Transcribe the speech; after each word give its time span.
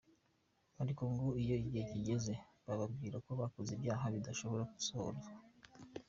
Ariko 0.81 1.01
ngo 1.11 1.27
iyo 1.41 1.55
igihe 1.63 1.83
kigeze 1.91 2.33
bababwira 2.67 3.17
ko 3.25 3.31
bakoze 3.41 3.69
ibyaha 3.73 4.05
budashobora 4.13 4.63
gusohozwa. 4.73 5.29